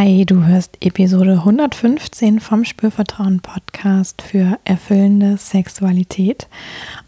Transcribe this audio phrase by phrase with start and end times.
[0.00, 6.46] Hi, du hörst Episode 115 vom Spürvertrauen Podcast für erfüllende Sexualität.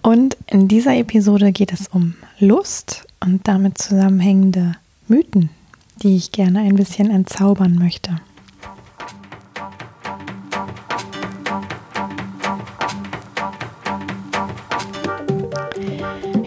[0.03, 4.73] Und in dieser Episode geht es um Lust und damit zusammenhängende
[5.07, 5.50] Mythen,
[6.03, 8.16] die ich gerne ein bisschen entzaubern möchte.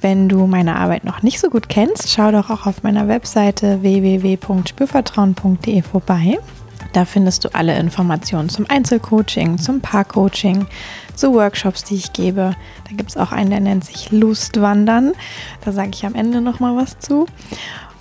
[0.00, 3.82] Wenn du meine Arbeit noch nicht so gut kennst, schau doch auch auf meiner Webseite
[3.82, 6.38] www.spürvertrauen.de vorbei.
[6.92, 10.66] Da findest du alle Informationen zum Einzelcoaching, zum Paarcoaching,
[11.14, 12.54] zu Workshops, die ich gebe.
[12.88, 15.12] Da gibt es auch einen, der nennt sich Lustwandern.
[15.64, 17.26] Da sage ich am Ende nochmal was zu.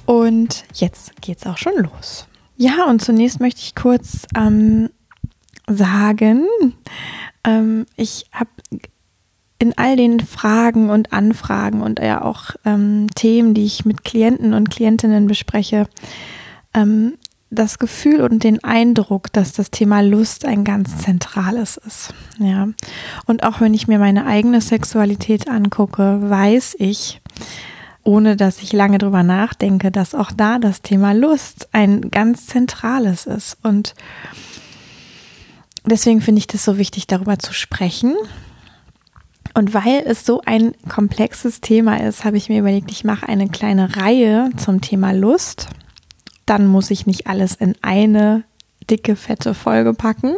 [0.06, 2.28] Und jetzt geht es auch schon los.
[2.56, 4.90] Ja, und zunächst möchte ich kurz ähm,
[5.68, 6.48] sagen,
[7.44, 8.50] ähm, ich habe
[9.60, 14.54] in all den Fragen und Anfragen und ja auch ähm, Themen, die ich mit Klienten
[14.54, 15.88] und Klientinnen bespreche,
[16.74, 17.14] ähm,
[17.50, 22.14] das Gefühl und den Eindruck, dass das Thema Lust ein ganz zentrales ist.
[22.40, 22.68] Ja.
[23.26, 27.22] Und auch wenn ich mir meine eigene Sexualität angucke, weiß ich,
[28.04, 33.26] ohne dass ich lange drüber nachdenke, dass auch da das Thema Lust ein ganz zentrales
[33.26, 33.58] ist.
[33.64, 33.96] Und
[35.86, 38.14] deswegen finde ich das so wichtig, darüber zu sprechen
[39.58, 43.50] und weil es so ein komplexes Thema ist, habe ich mir überlegt, ich mache eine
[43.50, 45.66] kleine Reihe zum Thema Lust.
[46.46, 48.44] Dann muss ich nicht alles in eine
[48.88, 50.36] dicke, fette Folge packen,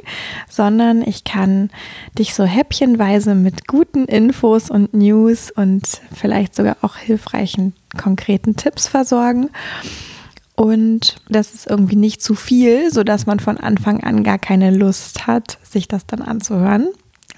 [0.48, 1.70] sondern ich kann
[2.18, 5.84] dich so häppchenweise mit guten Infos und News und
[6.16, 9.50] vielleicht sogar auch hilfreichen konkreten Tipps versorgen.
[10.56, 15.28] Und das ist irgendwie nicht zu viel, sodass man von Anfang an gar keine Lust
[15.28, 16.88] hat, sich das dann anzuhören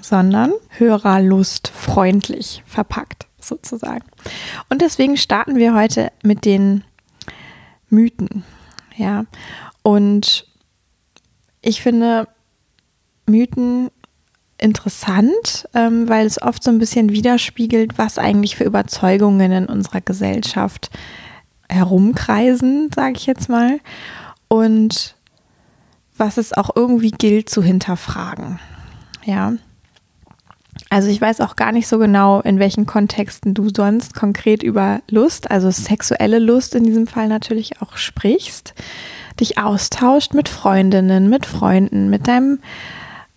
[0.01, 4.05] sondern Hörerlust freundlich verpackt sozusagen.
[4.69, 6.83] Und deswegen starten wir heute mit den
[7.89, 8.43] Mythen.
[8.95, 9.25] Ja,
[9.83, 10.47] und
[11.61, 12.27] ich finde
[13.25, 13.89] Mythen
[14.57, 20.01] interessant, ähm, weil es oft so ein bisschen widerspiegelt, was eigentlich für Überzeugungen in unserer
[20.01, 20.91] Gesellschaft
[21.67, 23.79] herumkreisen, sage ich jetzt mal,
[24.47, 25.15] und
[26.17, 28.59] was es auch irgendwie gilt zu hinterfragen.
[29.23, 29.53] Ja,
[30.91, 34.99] also ich weiß auch gar nicht so genau, in welchen Kontexten du sonst konkret über
[35.09, 38.73] Lust, also sexuelle Lust in diesem Fall natürlich auch sprichst,
[39.39, 42.59] dich austauscht mit Freundinnen, mit Freunden, mit deinem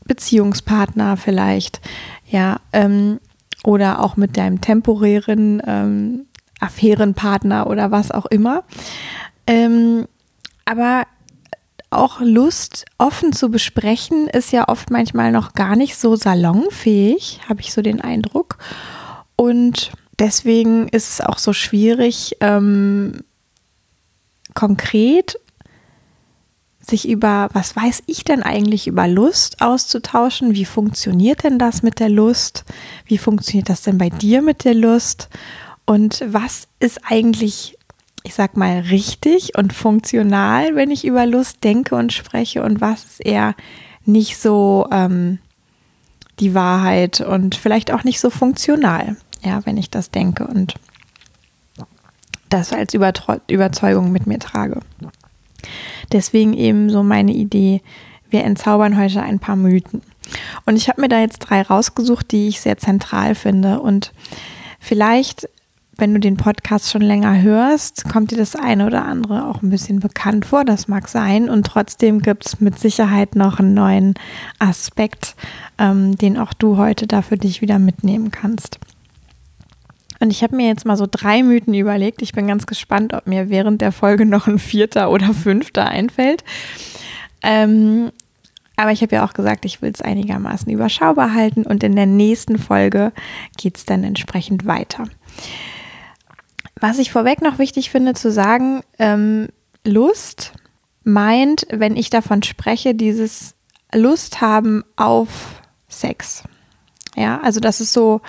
[0.04, 1.80] Beziehungspartner vielleicht,
[2.26, 3.20] ja, ähm,
[3.62, 6.26] oder auch mit deinem temporären ähm,
[6.58, 8.64] Affärenpartner oder was auch immer.
[9.46, 10.08] Ähm,
[10.64, 11.04] aber
[11.94, 17.60] auch Lust offen zu besprechen ist ja oft manchmal noch gar nicht so salonfähig, habe
[17.60, 18.58] ich so den Eindruck.
[19.36, 23.24] Und deswegen ist es auch so schwierig, ähm,
[24.54, 25.38] konkret
[26.80, 30.54] sich über, was weiß ich denn eigentlich über Lust auszutauschen?
[30.54, 32.64] Wie funktioniert denn das mit der Lust?
[33.06, 35.28] Wie funktioniert das denn bei dir mit der Lust?
[35.86, 37.76] Und was ist eigentlich
[38.24, 43.04] ich sag mal, richtig und funktional, wenn ich über Lust denke und spreche und was
[43.04, 43.54] ist eher
[44.06, 45.38] nicht so ähm,
[46.40, 50.74] die Wahrheit und vielleicht auch nicht so funktional, ja, wenn ich das denke und
[52.48, 54.80] das als Überzeugung mit mir trage.
[56.10, 57.82] Deswegen eben so meine Idee,
[58.30, 60.02] wir entzaubern heute ein paar Mythen.
[60.64, 64.12] Und ich habe mir da jetzt drei rausgesucht, die ich sehr zentral finde und
[64.80, 65.48] vielleicht
[65.96, 69.70] wenn du den Podcast schon länger hörst, kommt dir das eine oder andere auch ein
[69.70, 70.64] bisschen bekannt vor.
[70.64, 71.48] Das mag sein.
[71.48, 74.14] Und trotzdem gibt es mit Sicherheit noch einen neuen
[74.58, 75.36] Aspekt,
[75.78, 78.78] ähm, den auch du heute da für dich wieder mitnehmen kannst.
[80.20, 82.22] Und ich habe mir jetzt mal so drei Mythen überlegt.
[82.22, 86.44] Ich bin ganz gespannt, ob mir während der Folge noch ein vierter oder fünfter einfällt.
[87.42, 88.10] Ähm,
[88.76, 92.06] aber ich habe ja auch gesagt, ich will es einigermaßen überschaubar halten und in der
[92.06, 93.12] nächsten Folge
[93.56, 95.04] geht es dann entsprechend weiter.
[96.80, 99.48] Was ich vorweg noch wichtig finde zu sagen, ähm,
[99.84, 100.52] Lust
[101.04, 103.54] meint, wenn ich davon spreche, dieses
[103.92, 106.42] Lust haben auf Sex.
[107.14, 108.20] Ja, also das ist so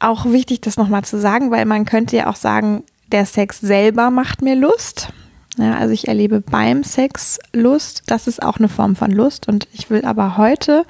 [0.00, 4.10] auch wichtig, das nochmal zu sagen, weil man könnte ja auch sagen, der Sex selber
[4.10, 5.12] macht mir Lust.
[5.58, 8.04] Ja, also ich erlebe beim Sex Lust.
[8.06, 9.48] Das ist auch eine Form von Lust.
[9.48, 10.84] Und ich will aber heute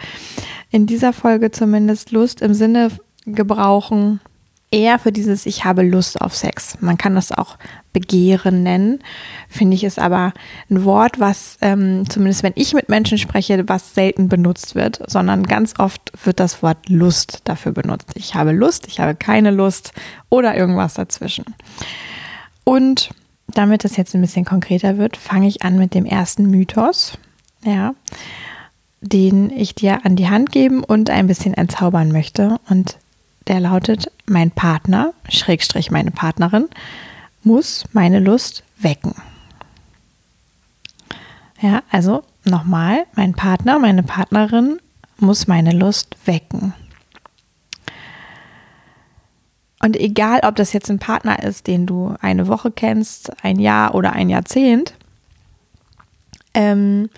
[0.70, 2.90] in dieser Folge zumindest Lust im Sinne
[3.24, 4.20] gebrauchen,
[4.70, 6.78] eher für dieses Ich habe Lust auf Sex.
[6.80, 7.56] Man kann das auch
[7.92, 9.00] Begehren nennen,
[9.48, 10.32] finde ich ist aber
[10.70, 15.44] ein Wort, was ähm, zumindest wenn ich mit Menschen spreche, was selten benutzt wird, sondern
[15.44, 18.10] ganz oft wird das Wort Lust dafür benutzt.
[18.14, 19.92] Ich habe Lust, ich habe keine Lust
[20.28, 21.46] oder irgendwas dazwischen.
[22.64, 23.10] Und
[23.48, 27.18] damit es jetzt ein bisschen konkreter wird, fange ich an mit dem ersten Mythos,
[27.64, 27.94] ja,
[29.00, 32.58] den ich dir an die Hand geben und ein bisschen entzaubern möchte.
[32.68, 32.98] Und
[33.48, 36.68] der lautet, mein Partner, Schrägstrich meine Partnerin,
[37.42, 39.14] muss meine Lust wecken.
[41.60, 44.78] Ja, also nochmal, mein Partner, meine Partnerin
[45.18, 46.74] muss meine Lust wecken.
[49.80, 53.94] Und egal, ob das jetzt ein Partner ist, den du eine Woche kennst, ein Jahr
[53.94, 54.94] oder ein Jahrzehnt,
[56.54, 57.10] ähm,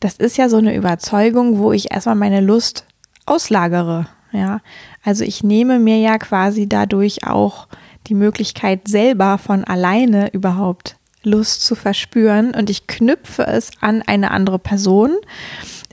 [0.00, 2.84] das ist ja so eine Überzeugung, wo ich erstmal meine Lust
[3.26, 4.06] auslagere.
[4.32, 4.60] Ja,
[5.02, 7.68] also ich nehme mir ja quasi dadurch auch
[8.08, 14.30] die Möglichkeit selber von alleine überhaupt Lust zu verspüren und ich knüpfe es an eine
[14.30, 15.16] andere Person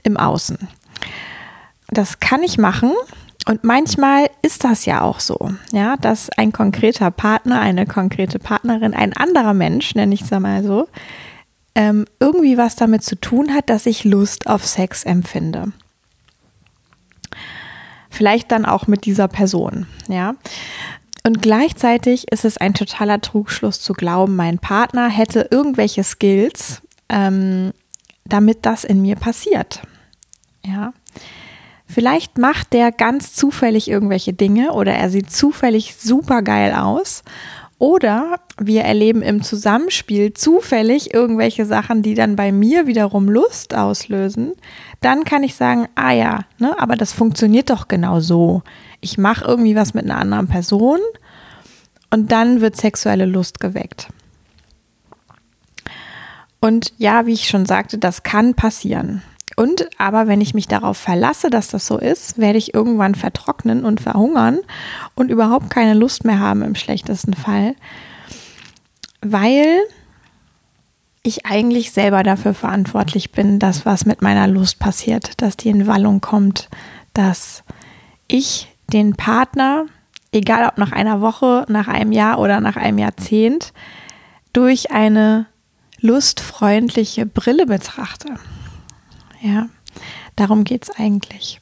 [0.02, 0.68] im Außen.
[1.88, 2.92] Das kann ich machen
[3.46, 8.92] und manchmal ist das ja auch so, ja, dass ein konkreter Partner, eine konkrete Partnerin,
[8.92, 10.88] ein anderer Mensch, nenne ich es mal so,
[11.74, 15.72] ähm, irgendwie was damit zu tun hat, dass ich Lust auf Sex empfinde.
[18.16, 20.36] Vielleicht dann auch mit dieser Person, ja.
[21.22, 26.80] Und gleichzeitig ist es ein totaler Trugschluss zu glauben, mein Partner hätte irgendwelche Skills,
[27.10, 27.72] ähm,
[28.24, 29.82] damit das in mir passiert.
[30.64, 30.94] Ja.
[31.86, 37.22] Vielleicht macht der ganz zufällig irgendwelche Dinge oder er sieht zufällig super geil aus.
[37.78, 44.52] Oder wir erleben im Zusammenspiel zufällig irgendwelche Sachen, die dann bei mir wiederum Lust auslösen.
[45.02, 48.62] Dann kann ich sagen, ah ja, ne, aber das funktioniert doch genau so.
[49.02, 51.00] Ich mache irgendwie was mit einer anderen Person
[52.10, 54.08] und dann wird sexuelle Lust geweckt.
[56.60, 59.22] Und ja, wie ich schon sagte, das kann passieren.
[59.56, 63.84] Und aber wenn ich mich darauf verlasse, dass das so ist, werde ich irgendwann vertrocknen
[63.84, 64.58] und verhungern
[65.14, 67.74] und überhaupt keine Lust mehr haben im schlechtesten Fall,
[69.22, 69.78] weil
[71.22, 75.86] ich eigentlich selber dafür verantwortlich bin, dass was mit meiner Lust passiert, dass die in
[75.86, 76.68] Wallung kommt,
[77.14, 77.64] dass
[78.28, 79.86] ich den Partner,
[80.32, 83.72] egal ob nach einer Woche, nach einem Jahr oder nach einem Jahrzehnt,
[84.52, 85.46] durch eine
[86.00, 88.28] lustfreundliche Brille betrachte.
[89.46, 89.68] Ja,
[90.34, 91.60] darum geht es eigentlich.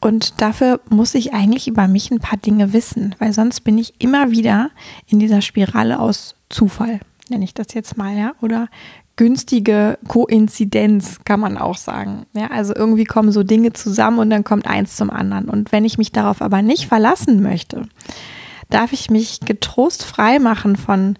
[0.00, 3.94] Und dafür muss ich eigentlich über mich ein paar Dinge wissen, weil sonst bin ich
[3.98, 4.70] immer wieder
[5.06, 8.68] in dieser Spirale aus Zufall, nenne ich das jetzt mal, ja, oder
[9.16, 12.26] günstige Koinzidenz, kann man auch sagen.
[12.34, 15.48] Ja, also irgendwie kommen so Dinge zusammen und dann kommt eins zum anderen.
[15.48, 17.88] Und wenn ich mich darauf aber nicht verlassen möchte,
[18.70, 21.16] darf ich mich getrost frei machen von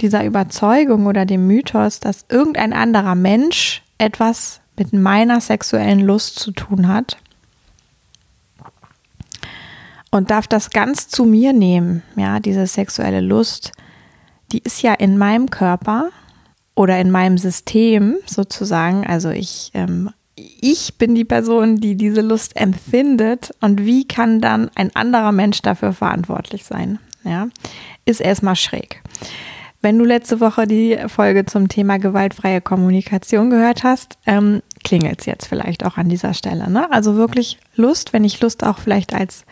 [0.00, 6.52] dieser Überzeugung oder dem Mythos, dass irgendein anderer Mensch etwas mit meiner sexuellen Lust zu
[6.52, 7.16] tun hat.
[10.10, 13.72] Und darf das ganz zu mir nehmen, ja, diese sexuelle Lust,
[14.52, 16.10] die ist ja in meinem Körper
[16.76, 19.04] oder in meinem System sozusagen.
[19.06, 24.70] Also ich, ähm, ich bin die Person, die diese Lust empfindet und wie kann dann
[24.76, 27.00] ein anderer Mensch dafür verantwortlich sein?
[27.24, 27.48] Ja,
[28.04, 29.02] ist erstmal schräg.
[29.84, 35.26] Wenn du letzte Woche die Folge zum Thema gewaltfreie Kommunikation gehört hast, ähm, klingelt es
[35.26, 36.70] jetzt vielleicht auch an dieser Stelle.
[36.70, 36.90] Ne?
[36.90, 39.44] Also wirklich Lust, wenn ich Lust auch vielleicht als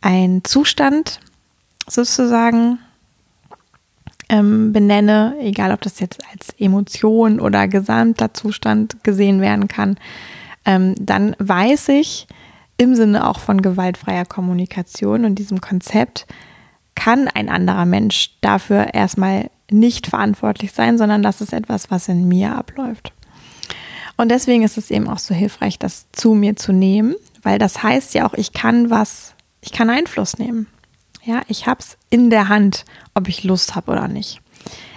[0.00, 1.18] ein Zustand
[1.88, 2.78] sozusagen
[4.28, 9.96] ähm, benenne, egal ob das jetzt als Emotion oder gesamter Zustand gesehen werden kann,
[10.64, 12.28] ähm, dann weiß ich
[12.76, 16.28] im Sinne auch von gewaltfreier Kommunikation und diesem Konzept,
[16.94, 22.28] kann ein anderer Mensch dafür erstmal nicht verantwortlich sein, sondern das ist etwas, was in
[22.28, 23.12] mir abläuft.
[24.16, 27.82] Und deswegen ist es eben auch so hilfreich, das zu mir zu nehmen, weil das
[27.82, 30.66] heißt ja auch, ich kann was, ich kann Einfluss nehmen.
[31.24, 32.84] Ja, ich habe es in der Hand,
[33.14, 34.40] ob ich Lust habe oder nicht.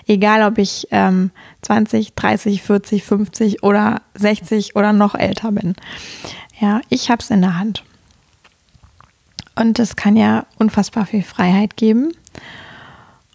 [0.07, 5.75] Egal, ob ich ähm, 20, 30, 40, 50 oder 60 oder noch älter bin.
[6.59, 7.83] Ja, ich habe es in der Hand.
[9.55, 12.11] Und das kann ja unfassbar viel Freiheit geben.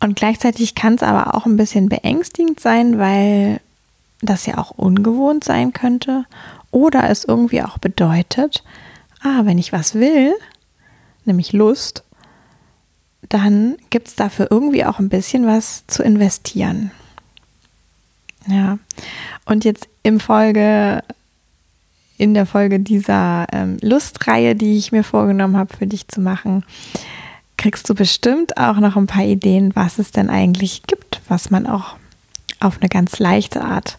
[0.00, 3.60] Und gleichzeitig kann es aber auch ein bisschen beängstigend sein, weil
[4.22, 6.24] das ja auch ungewohnt sein könnte.
[6.70, 8.62] Oder es irgendwie auch bedeutet,
[9.22, 10.32] ah, wenn ich was will,
[11.24, 12.04] nämlich Lust,
[13.28, 16.90] dann gibt es dafür irgendwie auch ein bisschen was zu investieren.
[18.46, 18.78] Ja.
[19.44, 21.02] Und jetzt im Folge,
[22.20, 26.64] in der Folge dieser ähm, Lustreihe, die ich mir vorgenommen habe, für dich zu machen,
[27.56, 31.66] kriegst du bestimmt auch noch ein paar Ideen, was es denn eigentlich gibt, was man
[31.66, 31.96] auch
[32.60, 33.96] auf eine ganz leichte Art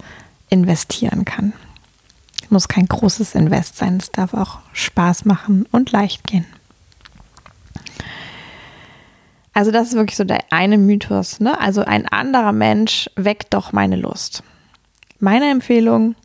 [0.49, 1.53] investieren kann.
[2.49, 6.45] Muss kein großes Invest sein, es darf auch Spaß machen und leicht gehen.
[9.53, 11.39] Also das ist wirklich so der eine Mythos.
[11.39, 11.59] Ne?
[11.59, 14.43] Also ein anderer Mensch weckt doch meine Lust.
[15.19, 16.15] Meine Empfehlung,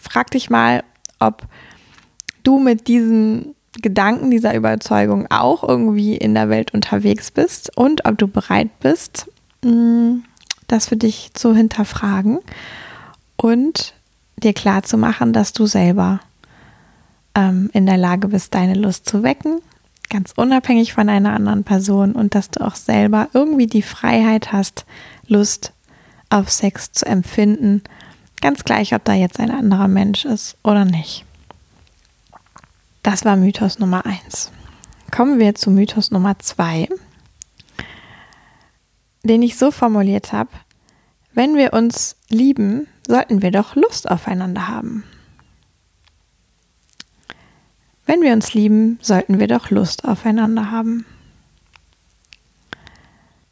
[0.00, 0.84] frag dich mal,
[1.18, 1.42] ob
[2.42, 8.18] du mit diesen Gedanken, dieser Überzeugung auch irgendwie in der Welt unterwegs bist und ob
[8.18, 9.30] du bereit bist,
[9.64, 10.24] hm,
[10.66, 12.40] das für dich zu hinterfragen
[13.36, 13.94] und
[14.36, 16.20] dir klar zu machen, dass du selber
[17.34, 19.60] ähm, in der Lage bist, deine Lust zu wecken
[20.08, 24.86] ganz unabhängig von einer anderen Person und dass du auch selber irgendwie die Freiheit hast,
[25.26, 25.72] Lust
[26.30, 27.82] auf Sex zu empfinden,
[28.40, 31.24] ganz gleich, ob da jetzt ein anderer Mensch ist oder nicht.
[33.02, 34.50] Das war Mythos Nummer eins.
[35.10, 36.88] Kommen wir zu Mythos Nummer zwei,
[39.22, 40.50] den ich so formuliert habe,
[41.32, 45.04] wenn wir uns lieben, sollten wir doch Lust aufeinander haben.
[48.06, 51.06] Wenn wir uns lieben, sollten wir doch Lust aufeinander haben.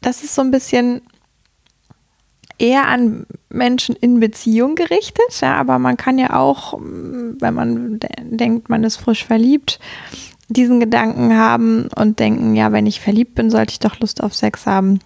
[0.01, 1.01] Das ist so ein bisschen
[2.59, 8.69] eher an Menschen in Beziehung gerichtet, ja, aber man kann ja auch, wenn man denkt,
[8.69, 9.79] man ist frisch verliebt,
[10.49, 14.33] diesen Gedanken haben und denken, ja, wenn ich verliebt bin, sollte ich doch Lust auf
[14.33, 14.99] Sex haben.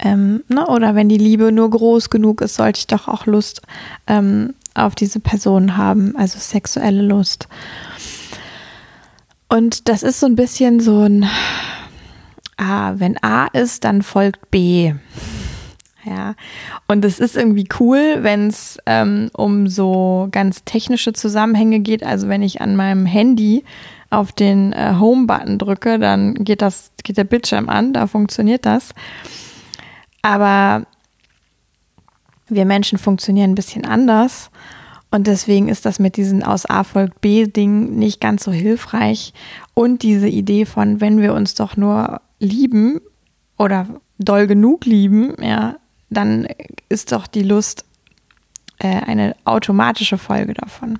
[0.00, 0.66] Ähm, ne?
[0.66, 3.62] Oder wenn die Liebe nur groß genug ist, sollte ich doch auch Lust
[4.06, 7.48] ähm, auf diese Person haben, also sexuelle Lust.
[9.48, 11.26] Und das ist so ein bisschen so ein,
[12.56, 14.94] ah, wenn A ist, dann folgt B.
[16.04, 16.34] Ja,
[16.86, 22.04] und es ist irgendwie cool, wenn es ähm, um so ganz technische Zusammenhänge geht.
[22.04, 23.64] Also wenn ich an meinem Handy
[24.10, 28.90] auf den äh, Home-Button drücke, dann geht das, geht der Bildschirm an, da funktioniert das.
[30.20, 30.86] Aber
[32.48, 34.50] wir Menschen funktionieren ein bisschen anders.
[35.10, 39.32] Und deswegen ist das mit diesen aus A folgt B Ding nicht ganz so hilfreich.
[39.72, 43.00] Und diese Idee von, wenn wir uns doch nur lieben
[43.56, 43.86] oder
[44.18, 45.76] doll genug lieben, ja,
[46.14, 46.46] dann
[46.88, 47.84] ist doch die Lust
[48.78, 50.98] äh, eine automatische Folge davon.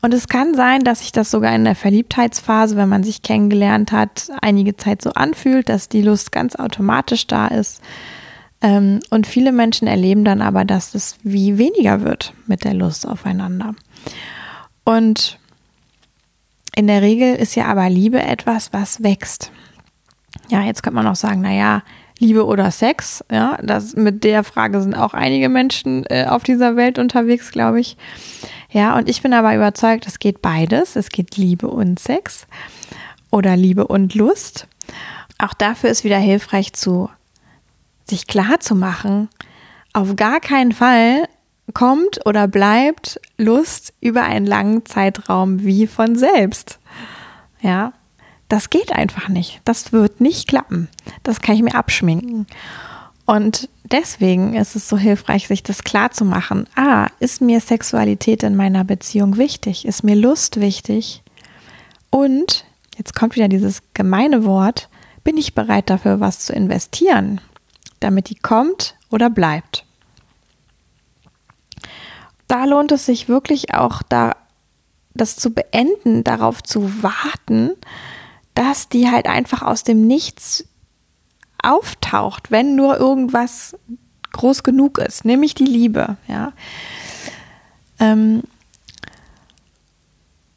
[0.00, 3.90] Und es kann sein, dass sich das sogar in der Verliebtheitsphase, wenn man sich kennengelernt
[3.90, 7.82] hat, einige Zeit so anfühlt, dass die Lust ganz automatisch da ist.
[8.60, 13.06] Ähm, und viele Menschen erleben dann aber, dass es wie weniger wird mit der Lust
[13.06, 13.74] aufeinander.
[14.84, 15.38] Und
[16.74, 19.50] in der Regel ist ja aber Liebe etwas, was wächst.
[20.48, 21.82] Ja, jetzt könnte man auch sagen, naja,
[22.18, 26.76] Liebe oder Sex, ja, das mit der Frage sind auch einige Menschen äh, auf dieser
[26.76, 27.96] Welt unterwegs, glaube ich.
[28.70, 30.96] Ja, und ich bin aber überzeugt, es geht beides.
[30.96, 32.46] Es geht Liebe und Sex
[33.30, 34.66] oder Liebe und Lust.
[35.38, 37.08] Auch dafür ist wieder hilfreich zu
[38.08, 39.28] sich klar zu machen,
[39.92, 41.28] auf gar keinen Fall
[41.74, 46.78] kommt oder bleibt Lust über einen langen Zeitraum wie von selbst.
[47.60, 47.92] Ja,
[48.48, 49.60] das geht einfach nicht.
[49.64, 50.88] Das wird nicht klappen.
[51.22, 52.46] Das kann ich mir abschminken.
[53.26, 56.66] Und deswegen ist es so hilfreich, sich das klar zu machen.
[56.76, 59.84] Ah, ist mir Sexualität in meiner Beziehung wichtig?
[59.84, 61.22] Ist mir Lust wichtig?
[62.10, 62.64] Und,
[62.96, 64.88] jetzt kommt wieder dieses gemeine Wort,
[65.24, 67.40] bin ich bereit dafür, was zu investieren?
[68.00, 69.84] damit die kommt oder bleibt.
[72.46, 74.36] Da lohnt es sich wirklich auch, da
[75.14, 77.72] das zu beenden, darauf zu warten,
[78.58, 80.64] dass die halt einfach aus dem Nichts
[81.62, 83.76] auftaucht, wenn nur irgendwas
[84.32, 86.52] groß genug ist, nämlich die Liebe, ja.
[88.00, 88.42] Ähm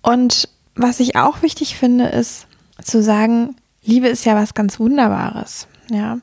[0.02, 2.48] und was ich auch wichtig finde, ist
[2.84, 6.18] zu sagen, Liebe ist ja was ganz Wunderbares, ja.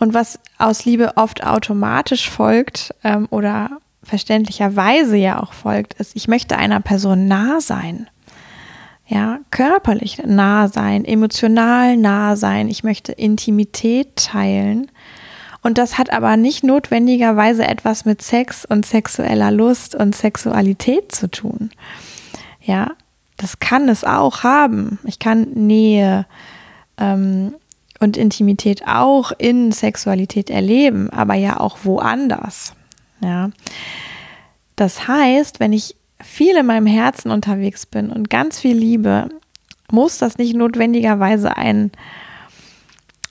[0.00, 6.26] Und was aus Liebe oft automatisch folgt ähm, oder verständlicherweise ja auch folgt, ist, ich
[6.26, 8.08] möchte einer Person nah sein.
[9.06, 12.68] Ja, körperlich nah sein, emotional nah sein.
[12.68, 14.90] Ich möchte Intimität teilen.
[15.62, 21.30] Und das hat aber nicht notwendigerweise etwas mit Sex und sexueller Lust und Sexualität zu
[21.30, 21.70] tun.
[22.60, 22.92] Ja,
[23.36, 24.98] das kann es auch haben.
[25.04, 26.26] Ich kann Nähe,
[26.98, 27.54] ähm,
[28.00, 32.74] und Intimität auch in Sexualität erleben, aber ja auch woanders.
[33.20, 33.50] Ja.
[34.76, 39.28] Das heißt, wenn ich viel in meinem Herzen unterwegs bin und ganz viel liebe,
[39.90, 41.92] muss das nicht notwendigerweise ein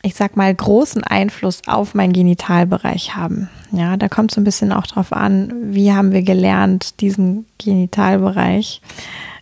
[0.06, 3.50] ich sag mal, großen Einfluss auf meinen Genitalbereich haben.
[3.72, 8.84] Ja, da kommt so ein bisschen auch drauf an, wie haben wir gelernt, diesen Genitalbereich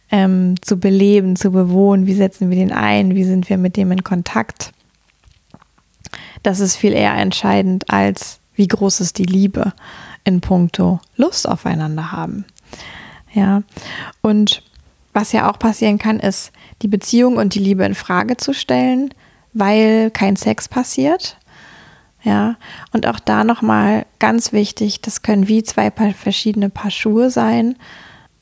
[0.09, 3.91] ähm, zu beleben, zu bewohnen, wie setzen wir den ein, wie sind wir mit dem
[3.91, 4.71] in Kontakt.
[6.43, 9.73] Das ist viel eher entscheidend als wie groß ist die Liebe
[10.23, 12.45] in puncto Lust aufeinander haben.
[13.33, 13.63] Ja,
[14.21, 14.63] und
[15.13, 19.13] was ja auch passieren kann, ist, die Beziehung und die Liebe in Frage zu stellen,
[19.53, 21.37] weil kein Sex passiert.
[22.23, 22.55] Ja,
[22.93, 27.75] und auch da nochmal ganz wichtig, das können wie zwei verschiedene Paar Schuhe sein.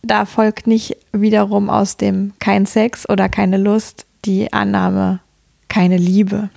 [0.04, 5.20] Da folgt nicht wiederum aus dem kein Sex oder keine Lust die Annahme
[5.68, 6.50] keine Liebe.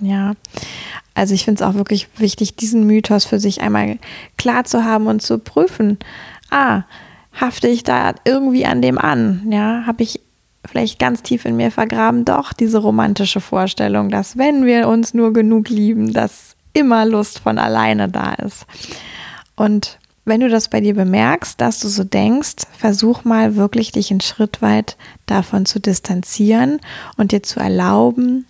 [0.00, 0.32] Ja,
[1.14, 3.98] also ich finde es auch wirklich wichtig, diesen Mythos für sich einmal
[4.36, 5.98] klar zu haben und zu prüfen.
[6.50, 6.82] Ah,
[7.40, 9.46] hafte ich da irgendwie an dem an?
[9.50, 10.20] Ja, habe ich
[10.64, 15.32] vielleicht ganz tief in mir vergraben, doch diese romantische Vorstellung, dass wenn wir uns nur
[15.32, 18.66] genug lieben, dass immer Lust von alleine da ist.
[19.56, 24.10] Und wenn du das bei dir bemerkst, dass du so denkst, versuch mal wirklich dich
[24.10, 26.80] einen Schritt weit davon zu distanzieren
[27.16, 28.46] und dir zu erlauben,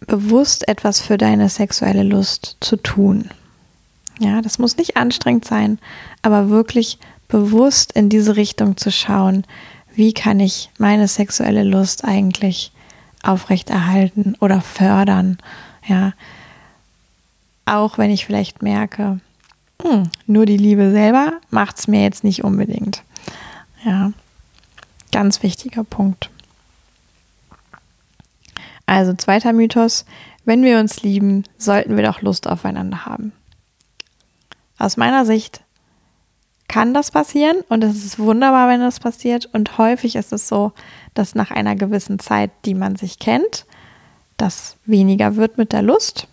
[0.00, 3.30] bewusst etwas für deine sexuelle Lust zu tun.
[4.18, 5.78] Ja, das muss nicht anstrengend sein,
[6.22, 9.44] aber wirklich bewusst in diese Richtung zu schauen,
[9.94, 12.72] wie kann ich meine sexuelle Lust eigentlich
[13.22, 15.38] aufrechterhalten oder fördern,
[15.86, 16.12] ja.
[17.64, 19.20] Auch wenn ich vielleicht merke,
[19.82, 23.02] hm, nur die Liebe selber macht es mir jetzt nicht unbedingt.
[23.84, 24.12] Ja,
[25.10, 26.30] ganz wichtiger Punkt.
[28.86, 30.04] Also zweiter Mythos,
[30.44, 33.32] wenn wir uns lieben, sollten wir doch Lust aufeinander haben.
[34.78, 35.62] Aus meiner Sicht
[36.68, 39.46] kann das passieren und es ist wunderbar, wenn das passiert.
[39.46, 40.72] Und häufig ist es so,
[41.14, 43.66] dass nach einer gewissen Zeit, die man sich kennt,
[44.36, 46.28] das weniger wird mit der Lust.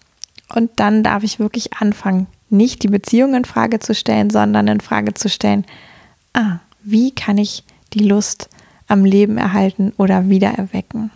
[0.53, 4.81] Und dann darf ich wirklich anfangen, nicht die Beziehung in Frage zu stellen, sondern in
[4.81, 5.65] Frage zu stellen,
[6.33, 7.63] ah, wie kann ich
[7.93, 8.49] die Lust
[8.87, 11.11] am Leben erhalten oder wieder erwecken?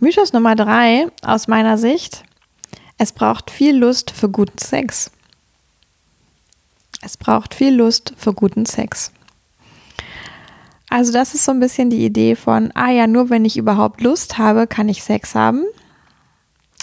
[0.00, 2.22] Mythos Nummer drei aus meiner Sicht.
[2.98, 5.10] Es braucht viel Lust für guten Sex.
[7.00, 9.12] Es braucht viel Lust für guten Sex.
[10.90, 14.00] Also das ist so ein bisschen die Idee von, ah ja, nur wenn ich überhaupt
[14.00, 15.64] Lust habe, kann ich Sex haben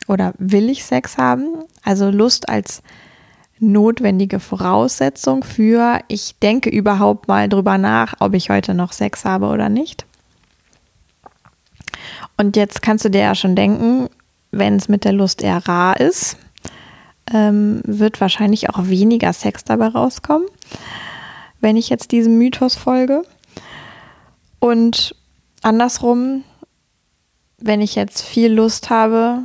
[0.08, 1.64] oder will ich Sex haben.
[1.84, 2.84] Also Lust als
[3.60, 9.48] notwendige Voraussetzung für, ich denke überhaupt mal drüber nach, ob ich heute noch Sex habe
[9.48, 10.06] oder nicht.
[12.38, 14.10] Und jetzt kannst du dir ja schon denken,
[14.52, 16.38] wenn es mit der Lust eher rar ist,
[17.32, 20.48] ähm, wird wahrscheinlich auch weniger Sex dabei rauskommen,
[21.60, 23.24] wenn ich jetzt diesem Mythos folge.
[24.60, 25.16] Und
[25.62, 26.44] andersrum,
[27.58, 29.44] wenn ich jetzt viel Lust habe,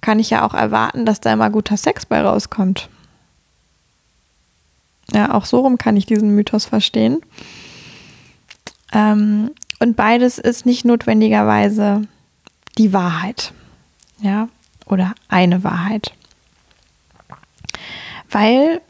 [0.00, 2.88] kann ich ja auch erwarten, dass da immer guter Sex bei rauskommt.
[5.12, 7.20] Ja, auch so rum kann ich diesen Mythos verstehen.
[8.92, 12.06] Ähm, und beides ist nicht notwendigerweise
[12.78, 13.52] die Wahrheit.
[14.20, 14.48] Ja,
[14.86, 16.14] oder eine Wahrheit
[18.34, 18.80] weil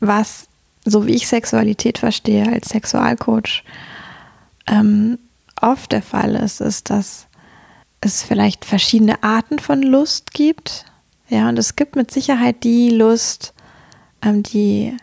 [0.00, 0.48] was,
[0.84, 3.64] so wie ich Sexualität verstehe als Sexualcoach,
[4.66, 5.18] ähm,
[5.60, 7.26] oft der Fall ist, ist, dass
[8.00, 10.84] es vielleicht verschiedene Arten von Lust gibt.
[11.28, 13.52] Ja, und es gibt mit Sicherheit die Lust,
[14.22, 14.96] ähm, die,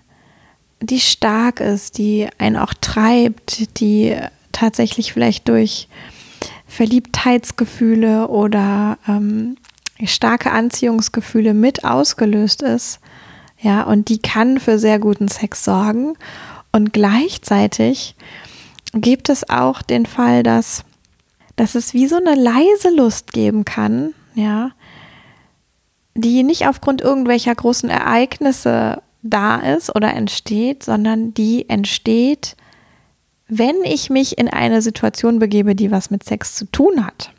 [0.82, 4.16] die stark ist, die einen auch treibt, die
[4.52, 5.88] tatsächlich vielleicht durch
[6.68, 9.58] Verliebtheitsgefühle oder ähm,
[10.06, 13.00] starke Anziehungsgefühle mit ausgelöst ist.
[13.68, 16.14] Ja, und die kann für sehr guten Sex sorgen.
[16.72, 18.16] Und gleichzeitig
[18.94, 20.86] gibt es auch den Fall, dass,
[21.58, 24.72] dass es wie so eine leise Lust geben kann, ja,
[26.16, 32.56] die nicht aufgrund irgendwelcher großen Ereignisse da ist oder entsteht, sondern die entsteht,
[33.50, 37.34] wenn ich mich in eine Situation begebe, die was mit Sex zu tun hat.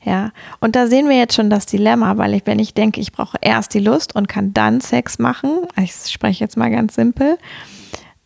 [0.00, 0.30] Ja,
[0.60, 3.36] und da sehen wir jetzt schon das Dilemma, weil ich, wenn ich denke, ich brauche
[3.40, 7.36] erst die Lust und kann dann Sex machen, ich spreche jetzt mal ganz simpel,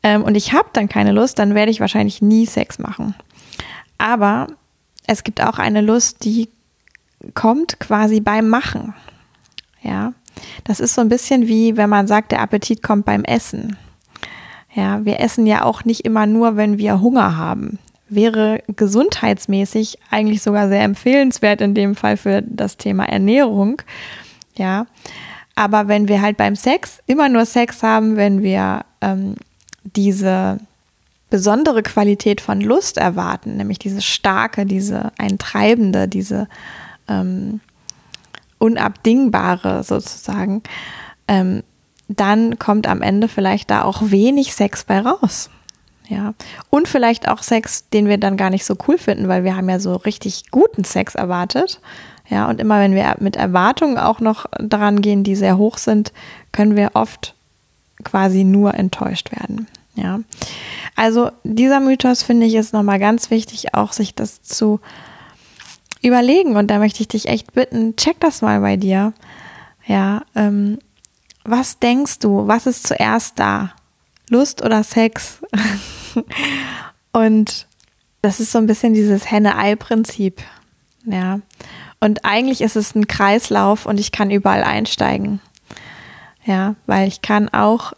[0.03, 3.15] ähm, und ich habe dann keine Lust, dann werde ich wahrscheinlich nie Sex machen.
[3.99, 4.49] Aber
[5.07, 6.49] es gibt auch eine Lust, die
[7.35, 8.95] kommt quasi beim Machen.
[9.83, 10.13] Ja,
[10.65, 13.77] das ist so ein bisschen wie, wenn man sagt, der Appetit kommt beim Essen.
[14.75, 17.79] Ja, wir essen ja auch nicht immer nur, wenn wir Hunger haben
[18.15, 23.83] wäre gesundheitsmäßig eigentlich sogar sehr empfehlenswert in dem Fall für das Thema Ernährung.
[24.57, 24.87] Ja,
[25.55, 29.37] aber wenn wir halt beim Sex immer nur Sex haben, wenn wir ähm,
[29.85, 30.59] diese
[31.31, 36.49] besondere Qualität von Lust erwarten, nämlich diese starke, diese eintreibende, diese
[37.09, 37.61] ähm,
[38.59, 40.63] unabdingbare sozusagen,
[41.29, 41.63] ähm,
[42.09, 45.49] dann kommt am Ende vielleicht da auch wenig Sex bei raus.
[46.13, 46.35] Ja.
[46.69, 49.71] Und vielleicht auch Sex, den wir dann gar nicht so cool finden, weil wir haben
[49.71, 51.81] ja so richtig guten Sex erwartet.
[52.29, 56.13] Ja, und immer wenn wir mit Erwartungen auch noch dran gehen, die sehr hoch sind,
[56.53, 57.35] können wir oft
[58.05, 59.69] quasi nur enttäuscht werden.
[59.95, 60.21] Ja.
[60.97, 64.81] Also dieser Mythos finde ich ist nochmal ganz wichtig, auch sich das zu
[66.03, 66.57] überlegen.
[66.57, 69.15] Und da möchte ich dich echt bitten, check das mal bei dir.
[69.87, 70.79] Ja, ähm,
[71.45, 72.47] was denkst du?
[72.47, 73.73] Was ist zuerst da?
[74.29, 75.39] Lust oder Sex?
[77.13, 77.67] und
[78.23, 80.41] das ist so ein bisschen dieses Henne-Ei-Prinzip.
[81.05, 81.41] Ja.
[82.01, 85.41] Und eigentlich ist es ein Kreislauf und ich kann überall einsteigen.
[86.45, 87.93] Ja, weil ich kann auch,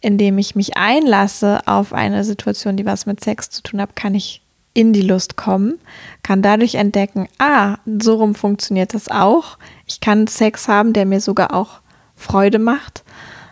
[0.00, 4.14] indem ich mich einlasse auf eine Situation, die was mit Sex zu tun hat, kann
[4.14, 4.42] ich
[4.74, 5.78] in die Lust kommen,
[6.22, 9.58] kann dadurch entdecken, ah, so rum funktioniert das auch.
[9.86, 11.80] Ich kann Sex haben, der mir sogar auch
[12.14, 13.02] Freude macht.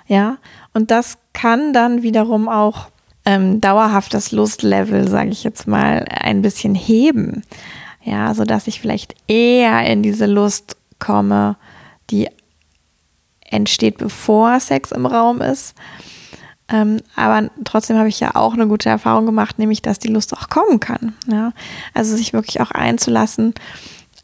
[0.06, 0.38] Ja,
[0.72, 2.90] und das kann dann wiederum auch
[3.26, 7.42] ähm, dauerhaft das Lustlevel, sage ich jetzt mal, ein bisschen heben.
[8.02, 11.56] Ja, so dass ich vielleicht eher in diese Lust komme,
[12.10, 12.28] die
[13.50, 15.74] entsteht, bevor Sex im Raum ist.
[16.68, 20.36] Ähm, aber trotzdem habe ich ja auch eine gute Erfahrung gemacht, nämlich, dass die Lust
[20.36, 21.14] auch kommen kann.
[21.28, 21.52] Ja?
[21.94, 23.54] Also sich wirklich auch einzulassen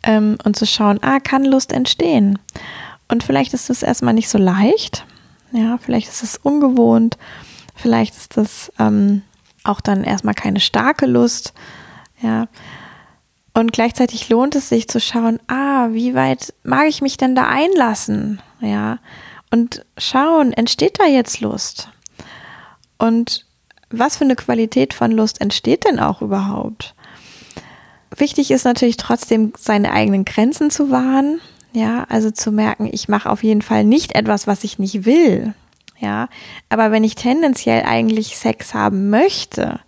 [0.04, 2.38] ähm, und zu schauen, ah, kann Lust entstehen?
[3.08, 5.04] Und vielleicht ist es erstmal nicht so leicht.
[5.52, 7.18] Ja, vielleicht ist es ungewohnt.
[7.82, 9.22] Vielleicht ist es ähm,
[9.64, 11.52] auch dann erstmal keine starke Lust.
[12.20, 12.46] Ja.
[13.54, 17.48] Und gleichzeitig lohnt es sich zu schauen, ah, wie weit mag ich mich denn da
[17.48, 18.40] einlassen?
[18.60, 19.00] Ja.
[19.50, 21.88] Und schauen, entsteht da jetzt Lust?
[22.98, 23.46] Und
[23.90, 26.94] was für eine Qualität von Lust entsteht denn auch überhaupt?
[28.16, 31.40] Wichtig ist natürlich trotzdem, seine eigenen Grenzen zu wahren.
[31.72, 35.54] Ja, also zu merken, ich mache auf jeden Fall nicht etwas, was ich nicht will.
[36.02, 36.28] Ja,
[36.68, 39.78] aber wenn ich tendenziell eigentlich Sex haben möchte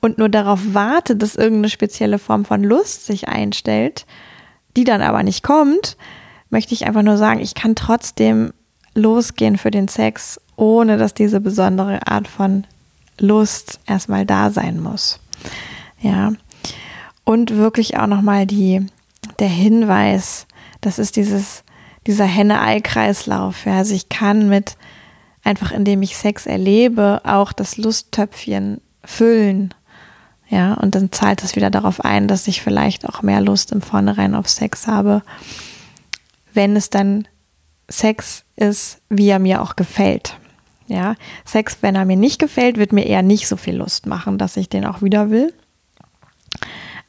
[0.00, 4.06] und nur darauf warte, dass irgendeine spezielle Form von Lust sich einstellt,
[4.76, 5.96] die dann aber nicht kommt,
[6.50, 8.52] möchte ich einfach nur sagen, ich kann trotzdem
[8.94, 12.64] losgehen für den Sex, ohne dass diese besondere Art von
[13.18, 15.18] Lust erstmal da sein muss.
[16.00, 16.32] Ja.
[17.24, 18.86] Und wirklich auch nochmal die,
[19.40, 20.46] der Hinweis,
[20.80, 21.64] das ist dieses,
[22.06, 23.66] dieser Henne-Ei-Kreislauf.
[23.66, 23.78] Ja.
[23.78, 24.76] Also ich kann mit,
[25.46, 29.72] einfach indem ich Sex erlebe, auch das Lusttöpfchen füllen.
[30.48, 33.82] Ja, und dann zahlt es wieder darauf ein, dass ich vielleicht auch mehr Lust im
[33.82, 35.22] Vornherein auf Sex habe,
[36.52, 37.26] wenn es dann
[37.88, 40.38] Sex ist, wie er mir auch gefällt.
[40.88, 44.38] Ja, Sex, wenn er mir nicht gefällt, wird mir eher nicht so viel Lust machen,
[44.38, 45.52] dass ich den auch wieder will.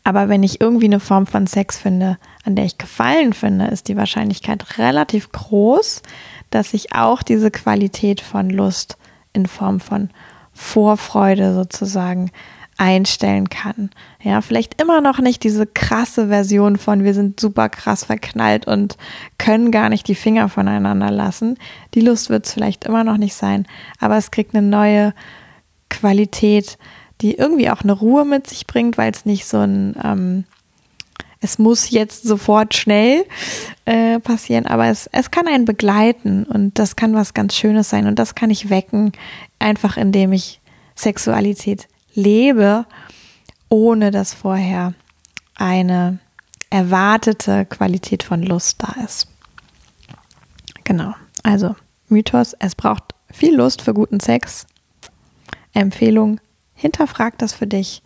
[0.04, 3.88] Aber wenn ich irgendwie eine Form von Sex finde, an der ich Gefallen finde, ist
[3.88, 6.02] die Wahrscheinlichkeit relativ groß,
[6.50, 8.98] dass ich auch diese Qualität von Lust
[9.34, 10.10] in Form von
[10.54, 12.32] Vorfreude sozusagen
[12.78, 13.90] einstellen kann.
[14.22, 18.98] Ja, vielleicht immer noch nicht diese krasse Version von wir sind super krass verknallt und
[19.38, 21.58] können gar nicht die Finger voneinander lassen.
[21.96, 23.66] Die Lust wird es vielleicht immer noch nicht sein,
[24.00, 25.14] aber es kriegt eine neue
[25.90, 26.78] Qualität,
[27.22, 30.44] die irgendwie auch eine Ruhe mit sich bringt, weil es nicht so ein, ähm,
[31.40, 33.26] es muss jetzt sofort schnell
[33.86, 38.08] äh, passieren, aber es, es kann einen begleiten und das kann was ganz Schönes sein
[38.08, 39.12] und das kann ich wecken,
[39.60, 40.62] einfach indem ich
[40.96, 42.86] Sexualität lebe,
[43.70, 44.94] ohne dass vorher
[45.56, 46.20] eine
[46.70, 49.28] erwartete Qualität von Lust da ist.
[50.84, 51.76] Genau, also
[52.10, 54.66] Mythos, es braucht viel Lust für guten Sex.
[55.74, 56.40] Empfehlung,
[56.74, 58.02] hinterfrag das für dich.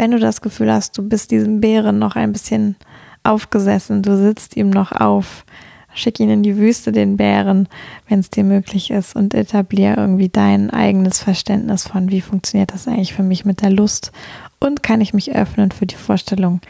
[0.00, 2.76] Wenn du das Gefühl hast, du bist diesem Bären noch ein bisschen
[3.22, 5.44] aufgesessen, du sitzt ihm noch auf,
[5.92, 7.68] schick ihn in die Wüste, den Bären,
[8.08, 12.88] wenn es dir möglich ist, und etablier irgendwie dein eigenes Verständnis von, wie funktioniert das
[12.88, 14.10] eigentlich für mich mit der Lust
[14.58, 16.62] und kann ich mich öffnen für die Vorstellung,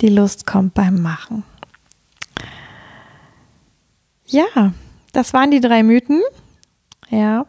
[0.00, 1.42] die Lust kommt beim Machen.
[4.24, 4.72] Ja,
[5.12, 6.22] das waren die drei Mythen.
[7.10, 7.44] Ja,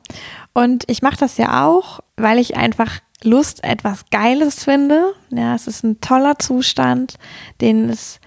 [0.53, 5.13] und ich mache das ja auch, weil ich einfach Lust etwas Geiles finde.
[5.29, 7.15] Ja, es ist ein toller Zustand,
[7.61, 8.19] den es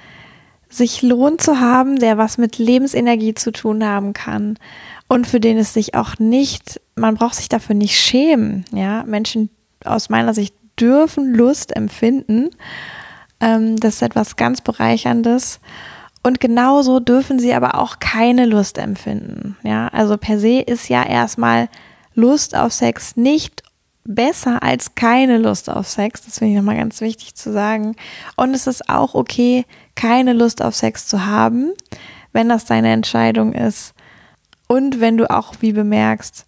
[0.69, 4.59] sich lohnt zu haben, der was mit Lebensenergie zu tun haben kann
[5.13, 8.65] und für den es sich auch nicht, man braucht sich dafür nicht schämen.
[8.73, 9.51] Ja, Menschen
[9.85, 12.49] aus meiner Sicht dürfen Lust empfinden.
[13.39, 15.61] Ähm, das ist etwas ganz Bereicherndes.
[16.23, 19.59] Und genauso dürfen sie aber auch keine Lust empfinden.
[19.63, 21.69] Ja, also per se ist ja erstmal
[22.15, 23.62] Lust auf Sex nicht
[24.05, 26.23] besser als keine Lust auf Sex.
[26.25, 27.97] Das finde ich nochmal ganz wichtig zu sagen.
[28.37, 31.73] Und es ist auch okay, keine Lust auf Sex zu haben,
[32.33, 33.95] wenn das deine Entscheidung ist.
[34.69, 36.47] Und wenn du auch wie bemerkst,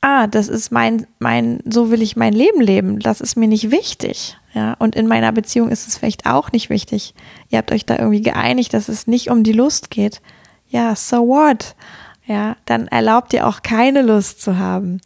[0.00, 3.00] ah, das ist mein, mein, so will ich mein Leben leben.
[3.00, 4.38] Das ist mir nicht wichtig.
[4.54, 7.14] Ja, und in meiner Beziehung ist es vielleicht auch nicht wichtig.
[7.50, 10.22] Ihr habt euch da irgendwie geeinigt, dass es nicht um die Lust geht.
[10.68, 11.76] Ja, so what?
[12.24, 15.00] Ja, dann erlaubt ihr auch keine Lust zu haben.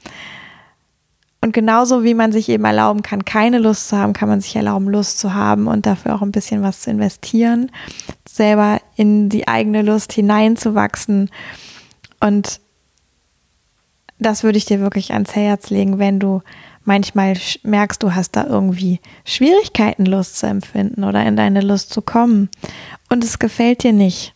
[1.43, 4.55] Und genauso wie man sich eben erlauben kann, keine Lust zu haben, kann man sich
[4.57, 7.73] erlauben, Lust zu haben und dafür auch ein bisschen was zu investieren,
[8.29, 11.31] selber in die eigene Lust hineinzuwachsen.
[12.21, 12.61] Und
[14.19, 16.43] das würde ich dir wirklich ans Herz legen, wenn du
[16.85, 22.03] manchmal merkst, du hast da irgendwie Schwierigkeiten, Lust zu empfinden oder in deine Lust zu
[22.03, 22.51] kommen
[23.09, 24.35] und es gefällt dir nicht.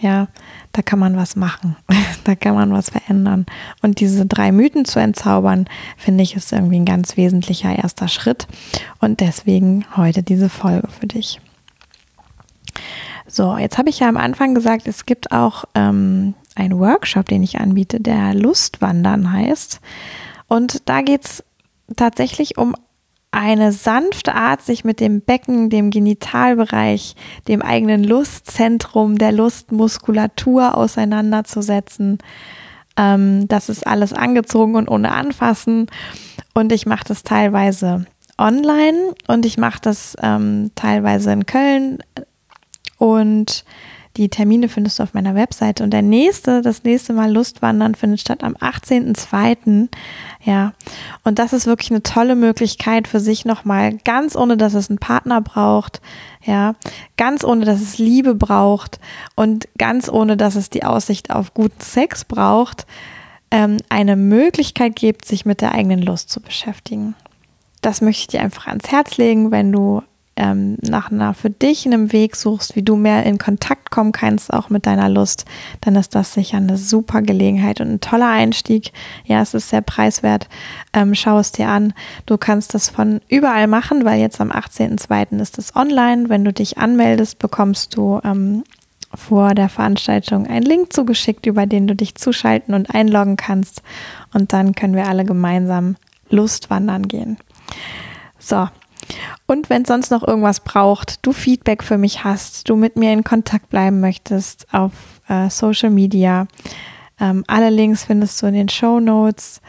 [0.00, 0.28] Ja,
[0.72, 1.76] da kann man was machen.
[2.24, 3.46] da kann man was verändern.
[3.82, 8.46] Und diese drei Mythen zu entzaubern, finde ich, ist irgendwie ein ganz wesentlicher erster Schritt.
[9.00, 11.40] Und deswegen heute diese Folge für dich.
[13.26, 17.42] So, jetzt habe ich ja am Anfang gesagt, es gibt auch ähm, einen Workshop, den
[17.42, 19.80] ich anbiete, der Lustwandern heißt.
[20.48, 21.44] Und da geht es
[21.96, 22.74] tatsächlich um
[23.32, 27.16] eine sanfte Art, sich mit dem Becken, dem Genitalbereich,
[27.48, 32.18] dem eigenen Lustzentrum, der Lustmuskulatur auseinanderzusetzen.
[32.96, 35.86] Ähm, das ist alles angezogen und ohne Anfassen.
[36.52, 38.04] Und ich mache das teilweise
[38.36, 41.98] online und ich mache das ähm, teilweise in Köln.
[42.98, 43.64] Und
[44.16, 45.82] die Termine findest du auf meiner Webseite.
[45.82, 49.88] Und der nächste, das nächste Mal Lustwandern findet statt am 18.02.
[50.44, 50.72] Ja.
[51.24, 54.98] Und das ist wirklich eine tolle Möglichkeit für sich nochmal, ganz ohne, dass es einen
[54.98, 56.02] Partner braucht.
[56.44, 56.74] Ja.
[57.16, 59.00] Ganz ohne, dass es Liebe braucht
[59.34, 62.86] und ganz ohne, dass es die Aussicht auf guten Sex braucht,
[63.50, 67.14] ähm, eine Möglichkeit gibt, sich mit der eigenen Lust zu beschäftigen.
[67.80, 70.02] Das möchte ich dir einfach ans Herz legen, wenn du
[70.36, 74.52] ähm, nach einer für dich einem Weg suchst, wie du mehr in Kontakt kommen kannst,
[74.52, 75.44] auch mit deiner Lust,
[75.82, 78.92] dann ist das sicher eine super Gelegenheit und ein toller Einstieg.
[79.24, 80.48] Ja, es ist sehr preiswert.
[80.92, 81.92] Ähm, schau es dir an.
[82.26, 85.40] Du kannst das von überall machen, weil jetzt am 18.02.
[85.40, 86.28] ist es online.
[86.28, 88.64] Wenn du dich anmeldest, bekommst du ähm,
[89.14, 93.82] vor der Veranstaltung einen Link zugeschickt, über den du dich zuschalten und einloggen kannst.
[94.32, 95.96] Und dann können wir alle gemeinsam
[96.30, 97.36] Lust wandern gehen.
[98.38, 98.68] So,
[99.46, 103.24] und wenn sonst noch irgendwas braucht, du Feedback für mich hast, du mit mir in
[103.24, 104.92] Kontakt bleiben möchtest auf
[105.28, 106.46] äh, Social Media,
[107.20, 109.60] ähm, alle Links findest du in den Show Notes.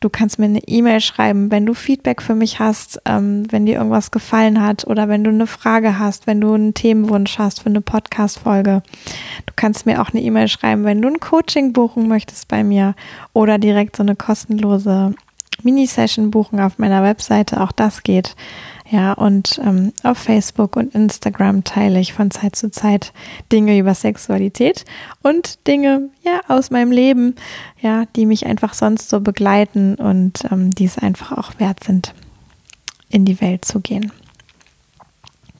[0.00, 3.76] Du kannst mir eine E-Mail schreiben, wenn du Feedback für mich hast, ähm, wenn dir
[3.76, 7.70] irgendwas gefallen hat oder wenn du eine Frage hast, wenn du einen Themenwunsch hast für
[7.70, 8.82] eine Podcast-Folge.
[9.46, 12.94] Du kannst mir auch eine E-Mail schreiben, wenn du ein Coaching buchen möchtest bei mir
[13.32, 15.14] oder direkt so eine kostenlose
[15.62, 17.60] Mini-Session buchen auf meiner Webseite.
[17.60, 18.36] Auch das geht.
[18.90, 23.12] Ja, und ähm, auf Facebook und Instagram teile ich von Zeit zu Zeit
[23.50, 24.84] Dinge über Sexualität
[25.22, 27.34] und Dinge, ja, aus meinem Leben,
[27.80, 32.14] ja, die mich einfach sonst so begleiten und ähm, die es einfach auch wert sind,
[33.08, 34.12] in die Welt zu gehen.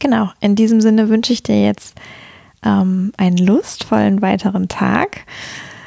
[0.00, 1.98] Genau, in diesem Sinne wünsche ich dir jetzt
[2.62, 5.24] ähm, einen lustvollen weiteren Tag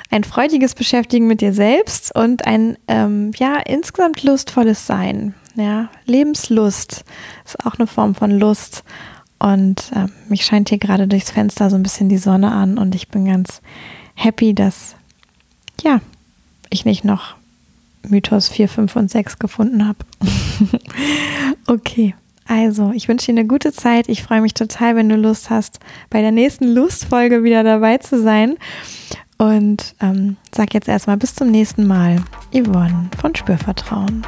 [0.09, 5.33] ein freudiges Beschäftigen mit dir selbst und ein ähm, ja insgesamt lustvolles Sein.
[5.55, 7.03] Ja, Lebenslust
[7.45, 8.83] ist auch eine Form von Lust.
[9.39, 12.95] Und äh, mich scheint hier gerade durchs Fenster so ein bisschen die Sonne an und
[12.95, 13.61] ich bin ganz
[14.15, 14.95] happy, dass
[15.83, 16.01] ja,
[16.69, 17.35] ich nicht noch
[18.03, 19.99] Mythos 4, 5 und 6 gefunden habe.
[21.67, 22.15] okay.
[22.47, 24.07] Also, ich wünsche dir eine gute Zeit.
[24.07, 28.21] Ich freue mich total, wenn du Lust hast, bei der nächsten Lustfolge wieder dabei zu
[28.21, 28.55] sein.
[29.37, 32.23] Und ähm, sag jetzt erstmal bis zum nächsten Mal.
[32.53, 34.25] Yvonne von Spürvertrauen.